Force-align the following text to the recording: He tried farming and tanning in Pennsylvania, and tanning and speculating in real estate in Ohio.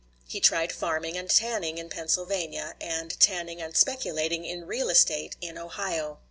He 0.27 0.39
tried 0.39 0.71
farming 0.71 1.15
and 1.15 1.29
tanning 1.29 1.77
in 1.77 1.87
Pennsylvania, 1.89 2.73
and 2.81 3.11
tanning 3.19 3.61
and 3.61 3.77
speculating 3.77 4.45
in 4.45 4.65
real 4.65 4.89
estate 4.89 5.35
in 5.41 5.59
Ohio. 5.59 6.19